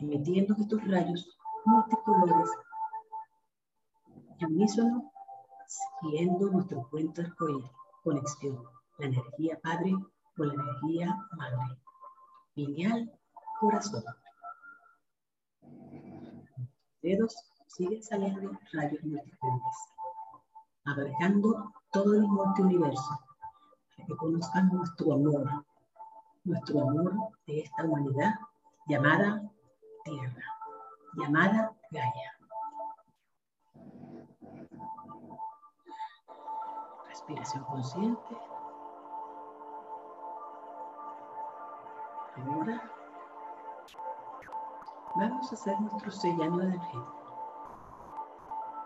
emitiendo 0.00 0.54
estos 0.58 0.82
rayos 0.88 1.38
multicolores 1.64 2.50
y 4.38 4.44
unísono, 4.46 5.12
siguiendo 6.00 6.50
nuestro 6.50 6.88
cuento 6.90 7.20
arcoíris, 7.20 7.70
conexión, 8.02 8.64
la 8.98 9.06
energía 9.06 9.60
padre 9.62 9.94
con 10.36 10.48
la 10.48 10.54
energía 10.54 11.28
madre, 11.36 11.78
lineal, 12.54 13.12
corazón. 13.60 14.02
Dedos 17.02 17.34
siguen 17.66 18.02
saliendo 18.02 18.58
rayos 18.72 19.02
multicolores, 19.04 19.76
abarcando 20.84 21.72
todo 21.92 22.14
el 22.14 22.22
multiuniverso, 22.22 23.20
para 23.96 24.06
que 24.06 24.16
conozcan 24.16 24.68
nuestro 24.68 25.12
amor, 25.12 25.64
nuestro 26.44 26.88
amor 26.88 27.12
de 27.46 27.60
esta 27.60 27.84
humanidad 27.84 28.34
llamada 28.86 29.49
Tierra, 30.04 30.44
llamada 31.14 31.76
Gaia. 31.90 32.38
Respiración 37.06 37.64
consciente. 37.64 38.36
Ahora 42.36 42.90
vamos 45.16 45.52
a 45.52 45.54
hacer 45.54 45.80
nuestro 45.80 46.10
sellado 46.10 46.62
energético. 46.62 47.14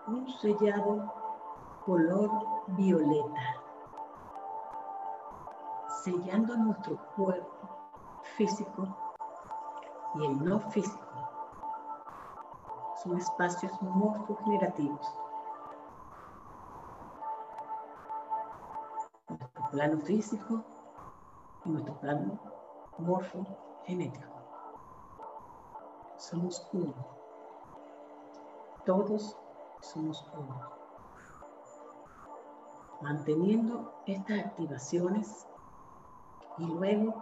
Un 0.09 0.29
sellado 0.41 1.15
color 1.87 2.31
violeta, 2.69 3.63
sellando 6.03 6.57
nuestro 6.57 6.97
cuerpo 7.15 7.69
físico 8.37 8.89
y 10.17 10.27
el 10.27 10.45
no 10.45 10.59
físico. 10.71 11.04
Son 13.05 13.19
espacios 13.19 13.83
morfogenerativos. 13.83 15.07
Nuestro 19.29 19.71
plano 19.71 19.99
físico 20.01 20.65
y 21.67 21.69
nuestro 21.69 22.01
plano 22.01 22.41
morfogenético. 22.97 24.33
Somos 26.17 26.67
uno. 26.73 26.95
Todos 28.87 29.37
somos 29.81 30.27
uno. 30.39 30.71
Manteniendo 33.03 33.93
estas 34.07 34.47
activaciones 34.47 35.47
y 36.57 36.65
luego 36.65 37.13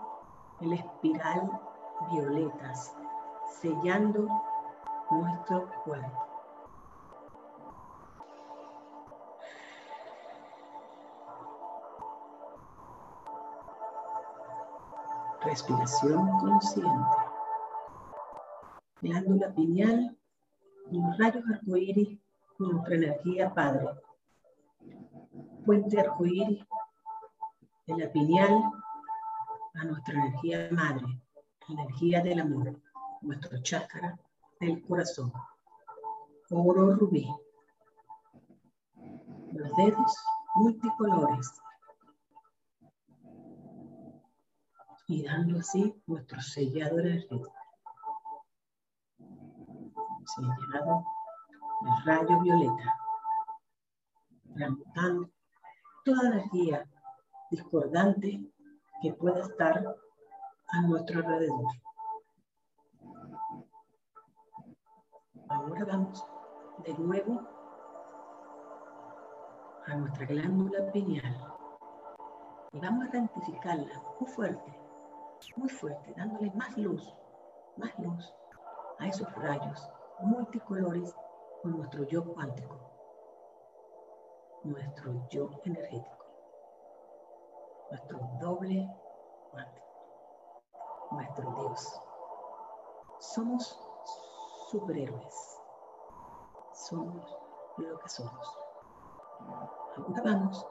el 0.60 0.74
espiral 0.74 1.60
violetas, 2.12 2.94
sellando 3.60 4.28
nuestro 5.12 5.68
cuerpo. 5.84 6.28
Respiración 15.44 16.38
consciente. 16.38 17.16
Glándula 19.00 19.52
pineal, 19.54 20.16
los 20.90 21.18
rayos 21.18 21.44
arcoíris, 21.52 22.18
nuestra 22.58 22.94
energía 22.94 23.52
padre. 23.52 23.88
Puente 25.66 26.00
arcoíris 26.00 26.64
de 27.86 27.96
la 27.96 28.12
pineal 28.12 28.72
a 29.74 29.84
nuestra 29.84 30.14
energía 30.14 30.68
madre, 30.70 31.20
energía 31.68 32.22
del 32.22 32.40
amor, 32.40 32.80
nuestro 33.20 33.60
chakra 33.62 34.18
del 34.62 34.80
corazón. 34.86 35.32
Oro 36.50 36.94
rubí. 36.94 37.26
Los 39.52 39.76
dedos 39.76 40.16
multicolores. 40.54 41.50
Y 45.08 45.24
dando 45.24 45.58
así 45.58 45.92
nuestro 46.06 46.40
sellado 46.40 47.00
energético. 47.00 47.52
Sellado 50.36 51.04
el 51.82 52.04
rayo 52.04 52.40
violeta. 52.40 52.96
Transmutando 54.54 55.30
toda 56.04 56.28
energía 56.28 56.88
discordante 57.50 58.40
que 59.02 59.12
pueda 59.14 59.40
estar 59.40 59.96
a 60.68 60.82
nuestro 60.82 61.18
alrededor. 61.18 61.66
Ahora 65.62 65.84
vamos 65.84 66.26
de 66.78 66.92
nuevo 66.94 67.40
a 69.86 69.94
nuestra 69.94 70.26
glándula 70.26 70.90
pineal 70.90 71.54
y 72.72 72.80
vamos 72.80 73.04
a 73.04 73.08
identificarla 73.10 74.02
muy 74.18 74.28
fuerte, 74.28 74.80
muy 75.54 75.68
fuerte, 75.68 76.12
dándole 76.16 76.50
más 76.56 76.76
luz, 76.76 77.14
más 77.76 77.96
luz 78.00 78.34
a 78.98 79.06
esos 79.06 79.32
rayos 79.36 79.88
multicolores 80.22 81.14
con 81.62 81.76
nuestro 81.76 82.08
yo 82.08 82.24
cuántico, 82.24 82.80
nuestro 84.64 85.28
yo 85.28 85.48
energético, 85.64 86.26
nuestro 87.88 88.18
doble 88.40 88.90
cuántico, 89.52 89.86
nuestro 91.12 91.52
Dios. 91.52 92.02
Somos 93.20 93.91
superhéroes. 94.72 95.60
Somos 96.72 97.36
lo 97.76 97.98
que 97.98 98.08
somos. 98.08 98.58
Ahora 99.96 100.22
vamos. 100.24 100.66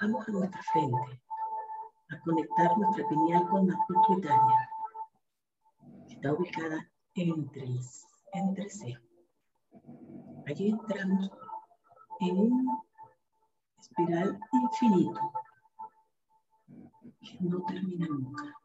Vamos 0.00 0.28
a 0.28 0.30
nuestra 0.30 0.62
frente 0.72 1.22
a 2.10 2.20
conectar 2.20 2.78
nuestra 2.78 3.08
pineal 3.08 3.48
con 3.48 3.66
la 3.66 3.76
pituitaria. 3.88 4.70
Está 6.08 6.32
ubicada 6.32 6.88
entre, 7.14 7.64
el, 7.64 7.80
entre 8.34 8.70
C. 8.70 8.96
Allí 10.46 10.68
entramos 10.70 11.30
en 12.20 12.38
un 12.38 12.82
espiral 13.80 14.38
infinito 14.52 15.32
que 17.20 17.36
no 17.40 17.64
termina 17.64 18.06
nunca 18.06 18.57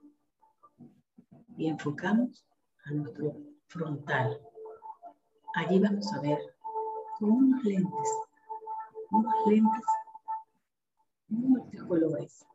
y 1.57 1.67
enfocamos 1.67 2.45
a 2.85 2.91
nuestro 2.91 3.35
frontal. 3.67 4.39
Allí 5.55 5.79
vamos 5.79 6.11
a 6.13 6.21
ver 6.21 6.39
con 7.19 7.31
unos 7.31 7.63
lentes, 7.63 8.09
unos 9.11 9.33
lentes 9.47 9.85
multicolores, 11.27 12.45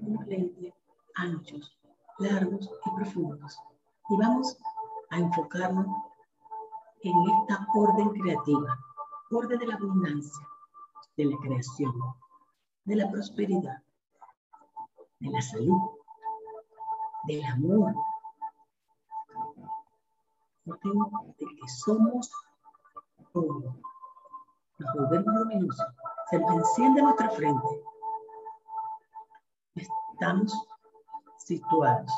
unos 0.00 0.26
lentes 0.26 0.74
anchos, 1.16 1.78
largos 2.18 2.70
y 2.84 2.90
profundos. 2.96 3.58
Y 4.10 4.16
vamos 4.16 4.56
a 5.10 5.18
enfocarnos 5.18 5.86
en 7.02 7.14
esta 7.40 7.66
orden 7.74 8.10
creativa, 8.10 8.78
orden 9.30 9.58
de 9.58 9.66
la 9.66 9.74
abundancia, 9.74 10.46
de 11.16 11.24
la 11.26 11.36
creación, 11.38 11.94
de 12.84 12.96
la 12.96 13.10
prosperidad, 13.10 13.82
de 15.20 15.30
la 15.30 15.40
salud, 15.42 15.80
del 17.26 17.44
amor, 17.44 17.94
de 20.64 21.46
que 21.46 21.68
somos 21.68 22.30
todo. 23.32 23.76
Nos 24.78 24.94
volvemos 24.94 25.34
luminosos, 25.34 25.86
se 26.30 26.38
nos 26.38 26.52
enciende 26.52 27.02
nuestra 27.02 27.30
frente. 27.30 27.68
Estamos 29.74 30.52
situados. 31.38 32.10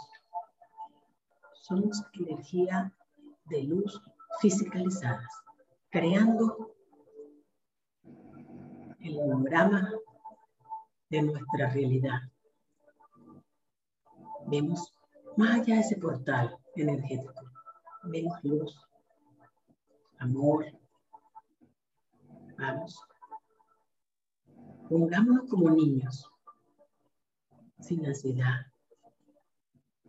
Somos 1.55 2.03
energía 2.13 2.93
de 3.47 3.65
luz 3.65 4.01
fisicalizadas, 4.41 5.31
creando 5.91 6.73
el 9.01 9.19
holograma 9.19 9.91
de 11.11 11.23
nuestra 11.23 11.71
realidad. 11.71 12.21
Vemos 14.47 14.96
más 15.37 15.61
allá 15.61 15.75
de 15.75 15.81
ese 15.81 15.97
portal 15.97 16.57
energético, 16.75 17.35
vemos 18.05 18.43
luz, 18.43 18.89
amor. 20.19 20.67
Vamos. 22.59 22.99
Pongámonos 24.89 25.51
como 25.51 25.71
niños, 25.71 26.31
sin 27.81 28.07
ansiedad, 28.07 28.67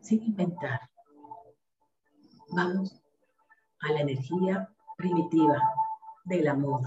sin 0.02 0.24
inventar. 0.24 0.80
Vamos 2.50 3.02
a 3.80 3.92
la 3.92 4.02
energía 4.02 4.70
primitiva 4.98 5.60
del 6.26 6.48
amor. 6.48 6.82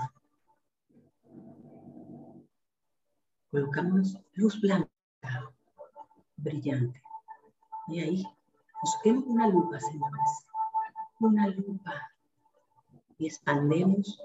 Colocamos 3.51 4.17
luz 4.35 4.61
blanca, 4.61 4.89
brillante. 6.37 7.03
Y 7.91 8.01
ahí 8.01 8.27
busquemos 8.81 9.25
una 9.27 9.49
lupa, 9.49 9.81
señores. 9.81 10.47
Una 11.19 11.49
lupa. 11.49 12.13
Y 13.19 13.27
expandemos 13.27 14.23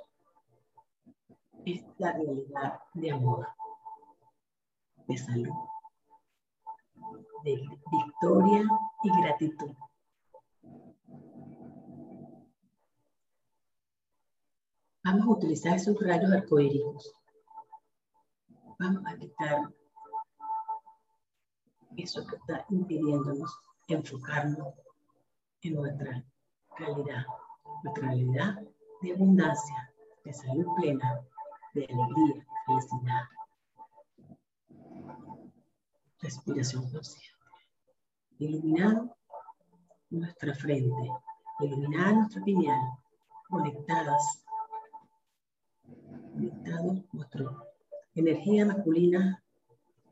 esta 1.65 2.13
realidad 2.13 2.79
de 2.93 3.11
amor, 3.11 3.47
de 5.07 5.17
salud, 5.17 5.55
de 7.43 7.55
victoria 7.91 8.69
y 9.03 9.21
gratitud. 9.21 9.71
Vamos 15.03 15.27
a 15.27 15.29
utilizar 15.29 15.75
esos 15.75 15.99
rayos 15.99 16.31
arcoíris. 16.31 17.13
Vamos 18.77 19.03
a 19.05 19.17
quitar 19.17 19.73
eso 21.97 22.25
que 22.25 22.35
está 22.35 22.65
impidiéndonos 22.69 23.57
enfocarnos 23.87 24.73
en 25.61 25.75
nuestra 25.75 26.23
calidad, 26.77 27.25
nuestra 27.83 28.07
realidad 28.07 28.61
de 29.01 29.13
abundancia, 29.13 29.93
de 30.23 30.33
salud 30.33 30.65
plena, 30.75 31.21
de 31.73 31.85
alegría, 31.85 32.45
felicidad. 32.65 33.23
Respiración 36.19 36.89
consciente. 36.91 37.35
Iluminar 38.39 39.15
nuestra 40.09 40.53
frente, 40.53 41.09
iluminar 41.59 42.15
nuestra 42.15 42.43
piñal, 42.43 42.81
conectadas, 43.47 44.43
conectados 46.33 47.03
nuestra 47.13 47.45
energía 48.15 48.65
masculina, 48.65 49.44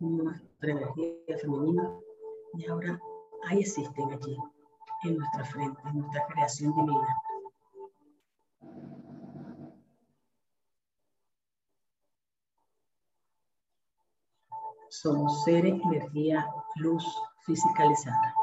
nuestra 0.03 0.71
energía 0.71 1.37
femenina, 1.41 1.99
y 2.53 2.67
ahora 2.67 2.99
ahí 3.47 3.59
existen 3.59 4.11
allí, 4.11 4.37
en 5.03 5.17
nuestra 5.17 5.45
frente, 5.45 5.81
en 5.85 5.99
nuestra 5.99 6.25
creación 6.27 6.75
divina. 6.75 7.07
Somos 14.89 15.43
seres, 15.43 15.81
energía, 15.85 16.47
luz 16.75 17.03
fisicalizada. 17.45 18.35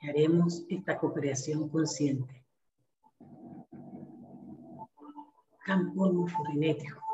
Y 0.00 0.08
haremos 0.10 0.64
esta 0.68 0.98
co-creación 0.98 1.68
consciente. 1.70 2.44
Campo 5.64 6.12
morfogenético. 6.12 7.05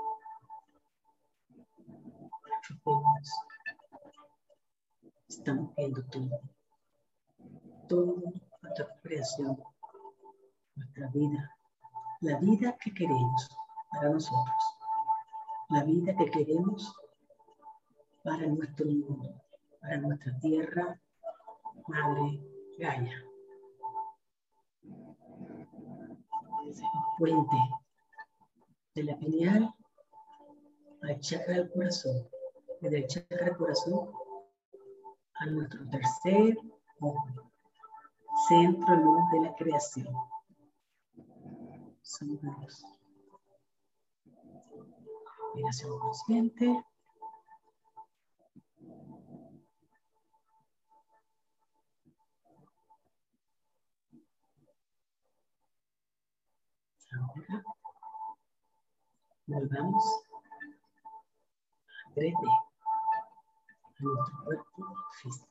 Estamos 5.43 5.75
viendo 5.75 6.05
todo. 6.05 6.41
Todo 7.89 8.23
nuestra 8.63 8.87
creación, 9.03 9.59
nuestra 10.77 11.09
vida, 11.09 11.57
la 12.21 12.39
vida 12.39 12.77
que 12.81 12.95
queremos 12.95 13.51
para 13.91 14.11
nosotros, 14.11 14.79
la 15.71 15.83
vida 15.83 16.15
que 16.15 16.31
queremos 16.31 16.97
para 18.23 18.47
nuestro 18.47 18.87
mundo, 18.87 19.43
para 19.81 19.97
nuestra 19.97 20.39
tierra, 20.39 21.01
Madre 21.89 22.41
Gaia. 22.79 23.25
Puente 27.19 27.57
de 28.95 29.03
la 29.03 29.19
pineal 29.19 29.75
al 31.03 31.19
chakra 31.19 31.55
del 31.55 31.73
corazón, 31.73 32.29
desde 32.81 32.99
el 32.99 33.07
chakra 33.09 33.47
del 33.47 33.57
corazón 33.57 34.22
a 35.43 35.47
nuestro 35.47 35.85
tercer 35.91 36.57
ojo, 37.01 37.51
centro 38.49 38.95
luz 38.95 39.31
de 39.33 39.41
la 39.41 39.55
creación. 39.57 40.15
Somos 42.03 42.85
Miración 45.55 45.99
consciente. 45.99 46.85
Ahora 57.15 57.65
volvamos 59.47 60.05
a 62.07 62.15
3D, 62.15 62.33
a 62.33 62.72
nuestro 64.03 64.45
cuerpo 64.45 64.97
físico. 65.23 65.49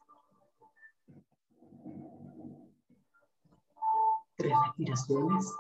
Tres 4.36 4.54
respiraciones 4.66 5.56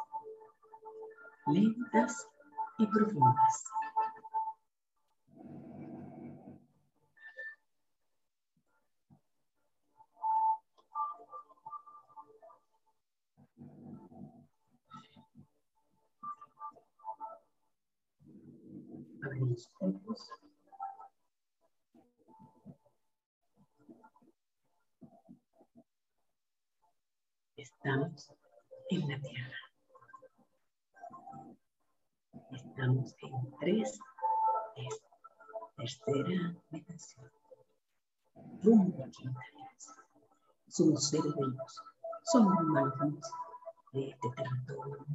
lentas 1.47 2.27
y 2.77 2.87
profundas. 2.87 3.63
Abrimos 19.23 19.49
los 19.49 19.71
ojos. 19.79 20.31
Estamos 27.55 28.31
en 28.89 29.07
la 29.07 29.19
tierra. 29.19 29.57
Estamos 32.91 33.15
en 33.21 33.57
tres, 33.61 33.99
es 34.75 35.01
tercera 35.77 36.55
dimensión. 36.71 37.31
Rumbo 38.61 39.05
a 39.05 39.09
quinta 39.09 39.39
dimensión. 39.53 39.95
Somos 40.67 41.07
seres 41.07 41.33
luz. 41.37 41.81
Somos 42.25 42.53
humanos 42.59 43.19
de 43.93 44.09
este 44.09 44.29
territorio. 44.35 45.05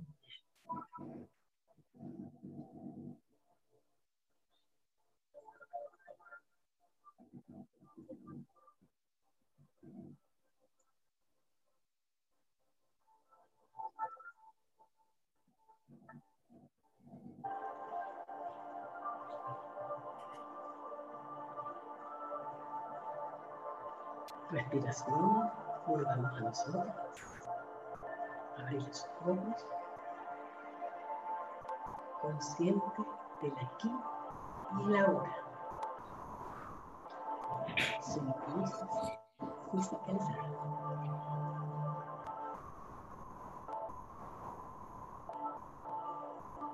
Respiración, 24.50 25.50
volvamos 25.88 26.32
a 26.36 26.40
nosotros. 26.40 26.86
Abrir 28.58 28.82
los 28.82 29.08
ojos. 29.26 29.66
Consciente 32.22 33.02
del 33.42 33.52
aquí 33.58 33.92
y 34.78 34.82
el 34.84 35.04
ahora. 35.04 35.34
Sonrisas 38.00 39.18
fisicalizadas. 39.72 40.46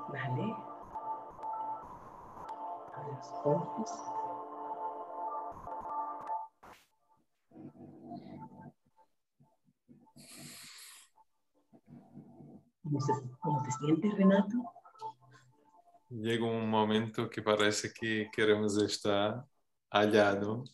Vale. 0.09 0.57
Abre 2.95 3.13
los 3.17 3.33
ojos. 3.45 4.22
Se, 13.03 13.13
cómo 13.41 13.63
te 13.63 13.71
sientes, 13.73 14.15
Renato? 14.17 14.57
Llega 16.09 16.45
un 16.45 16.69
momento 16.69 17.29
que 17.29 17.43
parece 17.43 17.93
que 17.93 18.29
queremos 18.33 18.77
estar 18.83 19.45
allá, 19.91 20.35
¿no? 20.35 20.65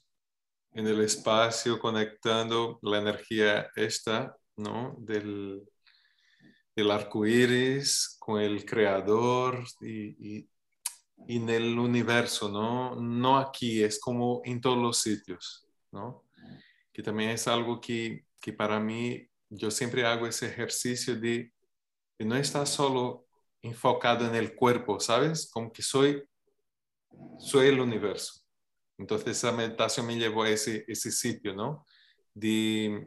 En 0.73 0.87
el 0.87 1.01
espacio, 1.01 1.79
conectando 1.79 2.79
la 2.83 2.99
energía 2.99 3.71
esta, 3.75 4.37
¿no? 4.57 4.97
Del, 4.99 5.63
del 6.75 6.91
arco 6.91 7.25
iris 7.27 8.17
con 8.19 8.41
el 8.41 8.65
creador 8.65 9.65
y, 9.81 10.39
y, 10.39 10.51
y 11.27 11.37
en 11.37 11.49
el 11.49 11.79
universo, 11.79 12.49
¿no? 12.49 12.97
No 12.97 13.39
aquí, 13.39 13.83
es 13.83 13.99
como 14.01 14.41
en 14.45 14.61
todos 14.61 14.79
los 14.79 14.99
sitios, 14.99 15.67
¿no? 15.93 16.25
Que 16.93 17.03
también 17.03 17.31
es 17.31 17.47
algo 17.49 17.81
que, 17.81 18.27
que 18.41 18.53
para 18.53 18.79
mí, 18.81 19.29
yo 19.51 19.71
siempre 19.71 20.05
hago 20.05 20.27
ese 20.27 20.47
ejercicio 20.47 21.19
de 21.19 21.53
y 22.19 22.25
no 22.25 22.37
estar 22.37 22.67
solo 22.67 23.27
enfocado 23.63 24.27
en 24.27 24.35
el 24.35 24.55
cuerpo, 24.55 25.01
¿sabes? 25.01 25.51
Como 25.51 25.73
que 25.73 25.83
soy, 25.83 26.23
soy 27.39 27.69
el 27.69 27.81
universo. 27.81 28.43
Entonces 28.99 29.37
esa 29.37 29.53
meditación 29.53 30.07
me 30.07 30.19
llevó 30.19 30.43
a 30.43 30.51
ese, 30.51 30.85
ese 30.89 31.13
sitio, 31.13 31.55
¿no? 31.55 31.87
De, 32.35 33.07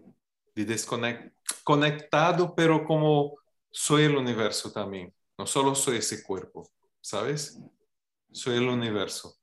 de 0.56 0.66
desconectado, 0.66 2.56
pero 2.56 2.86
como 2.86 3.38
soy 3.70 4.04
el 4.04 4.16
universo 4.16 4.72
también. 4.72 5.14
No 5.38 5.46
solo 5.46 5.76
soy 5.76 5.98
ese 5.98 6.24
cuerpo, 6.24 6.70
¿sabes? 7.02 7.60
Soy 8.32 8.58
el 8.58 8.70
universo. 8.70 9.36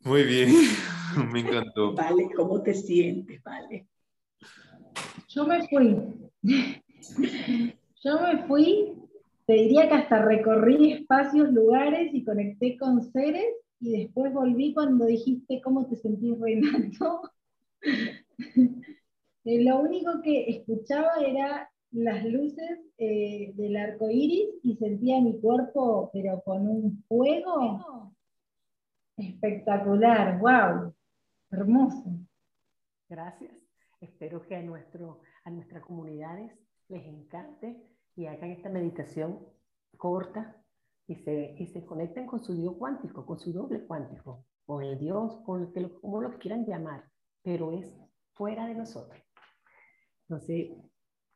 Muy 0.00 0.22
bien, 0.24 0.50
me 1.32 1.40
encantó. 1.40 1.94
Vale, 1.94 2.28
¿cómo 2.36 2.62
te 2.62 2.74
sientes? 2.74 3.42
Vale. 3.42 3.88
Yo 5.28 5.46
me 5.46 5.66
fui. 5.66 6.82
Yo 8.04 8.20
me 8.20 8.46
fui, 8.46 8.94
te 9.46 9.54
diría 9.54 9.88
que 9.88 9.94
hasta 9.94 10.22
recorrí 10.24 10.92
espacios, 10.92 11.52
lugares 11.52 12.12
y 12.12 12.24
conecté 12.24 12.76
con 12.76 13.02
seres 13.12 13.46
y 13.80 13.98
después 13.98 14.32
volví 14.32 14.72
cuando 14.72 15.06
dijiste 15.06 15.60
cómo 15.62 15.86
te 15.86 15.96
sentís 15.96 16.38
reinando. 16.38 17.30
Eh, 19.46 19.62
lo 19.62 19.78
único 19.80 20.22
que 20.22 20.48
escuchaba 20.48 21.16
era 21.20 21.70
las 21.90 22.24
luces 22.24 22.80
eh, 22.96 23.52
del 23.54 23.76
arco 23.76 24.08
iris 24.08 24.48
y 24.62 24.74
sentía 24.76 25.20
mi 25.20 25.38
cuerpo, 25.38 26.08
pero 26.14 26.40
con 26.46 26.66
un 26.66 27.04
fuego 27.06 28.10
espectacular, 29.18 30.38
wow, 30.38 30.94
hermoso. 31.50 32.04
Gracias. 33.06 33.52
Espero 34.00 34.40
que 34.46 34.56
a, 34.56 34.62
nuestro, 34.62 35.20
a 35.44 35.50
nuestras 35.50 35.84
comunidades 35.84 36.50
les 36.88 37.04
encante 37.06 37.82
y 38.16 38.26
hagan 38.26 38.50
esta 38.50 38.68
meditación 38.68 39.40
corta 39.96 40.56
y 41.06 41.16
se, 41.16 41.54
y 41.58 41.66
se 41.66 41.84
conecten 41.84 42.26
con 42.26 42.42
su 42.42 42.54
Dios 42.54 42.74
cuántico, 42.78 43.26
con 43.26 43.38
su 43.38 43.52
doble 43.52 43.84
cuántico, 43.84 44.46
con 44.64 44.82
el 44.82 44.98
Dios, 44.98 45.40
con 45.44 45.72
que 45.72 45.80
lo, 45.80 46.00
como 46.00 46.20
lo 46.22 46.38
quieran 46.38 46.64
llamar, 46.66 47.04
pero 47.42 47.72
es 47.72 47.92
fuera 48.32 48.66
de 48.66 48.74
nosotros. 48.74 49.20
Entonces, 50.22 50.70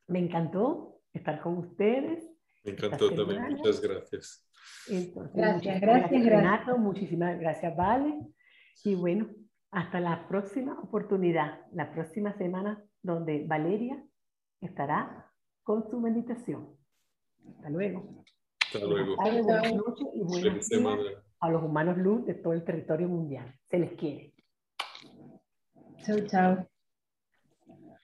me 0.07 0.19
encantó 0.21 1.01
estar 1.13 1.41
con 1.43 1.59
ustedes. 1.59 2.31
Me 2.65 2.73
encantó 2.73 3.15
también, 3.15 3.57
muchas 3.57 3.81
gracias. 3.81 4.51
gracias, 5.35 5.81
gracias, 5.81 6.25
gracias. 6.25 6.79
muchísimas 6.79 7.39
gracias, 7.39 7.77
Vale. 7.77 8.19
Y 8.85 8.95
bueno, 8.95 9.29
hasta 9.71 10.01
la 10.01 10.27
próxima 10.29 10.79
oportunidad, 10.81 11.67
la 11.73 11.93
próxima 11.93 12.33
semana, 12.39 12.83
donde 13.03 13.45
Valeria 13.47 14.03
estará 14.61 15.28
con 15.69 15.87
su 15.91 16.01
meditación. 16.01 16.67
Hasta 17.47 17.69
luego. 17.69 18.25
Hasta 18.59 18.87
luego. 18.87 19.17
buenas 19.17 19.75
noches 19.75 20.07
y 20.15 20.23
buenas 20.23 20.67
días 20.67 20.83
a 21.41 21.51
los 21.51 21.63
humanos 21.63 21.99
luz 21.99 22.25
de 22.25 22.33
todo 22.33 22.55
el 22.55 22.65
territorio 22.65 23.07
mundial. 23.07 23.55
Se 23.67 23.79
les 23.79 23.93
quiere. 23.93 24.33
Chao, 26.07 26.21
chao. 26.27 26.67